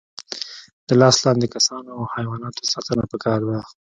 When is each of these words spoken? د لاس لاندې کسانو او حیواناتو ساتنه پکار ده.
د 0.87 0.89
لاس 1.01 1.15
لاندې 1.25 1.47
کسانو 1.55 1.89
او 1.97 2.03
حیواناتو 2.13 2.69
ساتنه 2.73 3.03
پکار 3.11 3.39
ده. 3.49 3.59